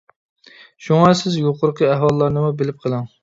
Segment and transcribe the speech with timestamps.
[0.85, 3.07] شۇڭا سىز يۇقىرىقى ئەھۋاللارنىمۇ بىلىپ قېلىڭ.